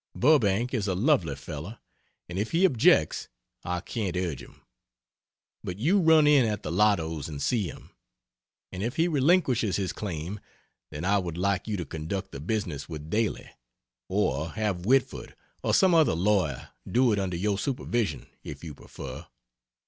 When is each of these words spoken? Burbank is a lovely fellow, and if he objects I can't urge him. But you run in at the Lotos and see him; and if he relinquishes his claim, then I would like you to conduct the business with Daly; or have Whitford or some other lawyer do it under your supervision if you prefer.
Burbank 0.15 0.73
is 0.73 0.87
a 0.87 0.95
lovely 0.95 1.35
fellow, 1.35 1.77
and 2.27 2.39
if 2.39 2.49
he 2.53 2.65
objects 2.65 3.27
I 3.63 3.81
can't 3.81 4.17
urge 4.17 4.41
him. 4.41 4.61
But 5.63 5.77
you 5.77 5.99
run 5.99 6.25
in 6.25 6.43
at 6.43 6.63
the 6.63 6.71
Lotos 6.71 7.27
and 7.29 7.39
see 7.39 7.67
him; 7.69 7.91
and 8.71 8.81
if 8.81 8.95
he 8.95 9.07
relinquishes 9.07 9.75
his 9.75 9.93
claim, 9.93 10.39
then 10.89 11.05
I 11.05 11.19
would 11.19 11.37
like 11.37 11.67
you 11.67 11.77
to 11.77 11.85
conduct 11.85 12.31
the 12.31 12.39
business 12.39 12.89
with 12.89 13.11
Daly; 13.11 13.47
or 14.09 14.49
have 14.53 14.87
Whitford 14.87 15.35
or 15.61 15.71
some 15.71 15.93
other 15.93 16.15
lawyer 16.15 16.69
do 16.89 17.11
it 17.13 17.19
under 17.19 17.37
your 17.37 17.59
supervision 17.59 18.25
if 18.43 18.63
you 18.63 18.73
prefer. 18.73 19.27